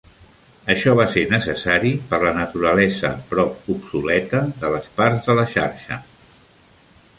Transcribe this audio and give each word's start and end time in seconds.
Això 0.75 0.93
va 0.99 1.03
ser 1.15 1.25
necessari 1.33 1.91
per 2.13 2.19
la 2.23 2.31
naturalesa 2.39 3.13
prop 3.33 3.69
obsoleta 3.75 4.43
de 4.65 4.75
les 4.77 4.91
parts 4.99 5.31
de 5.31 5.39
la 5.43 5.47
xarxa. 5.55 6.03